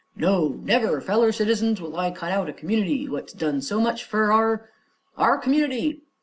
No! 0.15 0.59
Never, 0.63 0.99
feller 0.99 1.31
citizens, 1.31 1.79
will 1.79 1.95
I 1.95 2.09
cut 2.09 2.31
out 2.31 2.49
a 2.49 2.53
community 2.53 3.07
what's 3.07 3.33
done 3.33 3.61
so 3.61 3.79
much 3.79 4.03
fer 4.03 4.31
our 4.31 4.67
our 5.15 5.37
community. 5.37 6.01